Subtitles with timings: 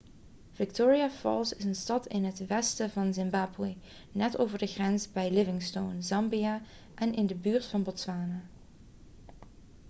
[0.55, 3.75] victoria falls is een stad in het westen van zimbabwe
[4.11, 6.61] net over de grens bij livingstone zambia
[6.95, 8.41] en in de buurt van botswana